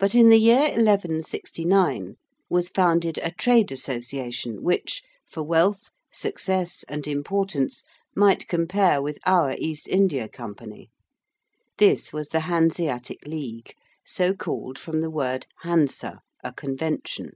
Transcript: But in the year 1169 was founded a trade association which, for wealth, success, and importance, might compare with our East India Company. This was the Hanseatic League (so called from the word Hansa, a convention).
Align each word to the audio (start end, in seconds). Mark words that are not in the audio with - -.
But 0.00 0.16
in 0.16 0.30
the 0.30 0.40
year 0.40 0.62
1169 0.70 2.16
was 2.50 2.70
founded 2.70 3.18
a 3.18 3.30
trade 3.30 3.70
association 3.70 4.64
which, 4.64 5.00
for 5.30 5.44
wealth, 5.44 5.90
success, 6.10 6.84
and 6.88 7.06
importance, 7.06 7.84
might 8.16 8.48
compare 8.48 9.00
with 9.00 9.18
our 9.26 9.54
East 9.56 9.86
India 9.86 10.28
Company. 10.28 10.90
This 11.78 12.12
was 12.12 12.30
the 12.30 12.46
Hanseatic 12.50 13.24
League 13.28 13.74
(so 14.04 14.34
called 14.34 14.76
from 14.76 15.02
the 15.02 15.08
word 15.10 15.46
Hansa, 15.62 16.18
a 16.42 16.52
convention). 16.52 17.34